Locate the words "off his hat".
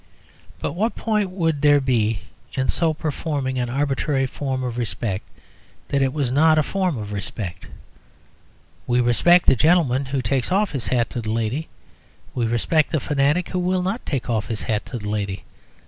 10.51-11.11, 14.27-14.87